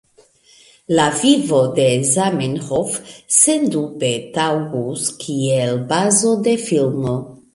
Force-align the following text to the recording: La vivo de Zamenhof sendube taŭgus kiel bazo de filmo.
La 0.99 1.03
vivo 1.23 1.59
de 1.79 1.83
Zamenhof 2.11 2.95
sendube 3.35 4.11
taŭgus 4.37 5.05
kiel 5.25 5.77
bazo 5.95 6.33
de 6.49 6.57
filmo. 6.65 7.15